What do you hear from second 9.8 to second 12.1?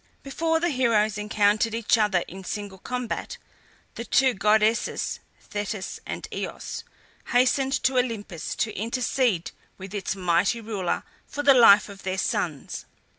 its mighty ruler for the life of